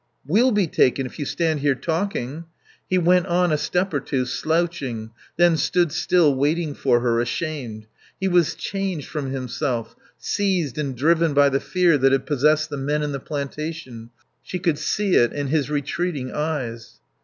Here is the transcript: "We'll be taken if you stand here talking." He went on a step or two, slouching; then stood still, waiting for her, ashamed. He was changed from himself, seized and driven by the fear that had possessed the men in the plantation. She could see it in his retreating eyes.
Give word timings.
"We'll 0.25 0.51
be 0.51 0.65
taken 0.65 1.05
if 1.05 1.19
you 1.19 1.25
stand 1.25 1.59
here 1.59 1.75
talking." 1.75 2.45
He 2.89 2.97
went 2.97 3.27
on 3.27 3.51
a 3.51 3.55
step 3.57 3.93
or 3.93 3.99
two, 3.99 4.25
slouching; 4.25 5.11
then 5.37 5.57
stood 5.57 5.91
still, 5.91 6.33
waiting 6.33 6.73
for 6.73 7.01
her, 7.01 7.19
ashamed. 7.19 7.85
He 8.19 8.27
was 8.27 8.55
changed 8.55 9.07
from 9.07 9.29
himself, 9.29 9.95
seized 10.17 10.79
and 10.79 10.95
driven 10.97 11.35
by 11.35 11.49
the 11.49 11.59
fear 11.59 11.99
that 11.99 12.11
had 12.13 12.25
possessed 12.25 12.71
the 12.71 12.77
men 12.77 13.03
in 13.03 13.11
the 13.11 13.19
plantation. 13.19 14.09
She 14.41 14.57
could 14.57 14.79
see 14.79 15.13
it 15.17 15.33
in 15.33 15.49
his 15.49 15.69
retreating 15.69 16.31
eyes. 16.31 16.99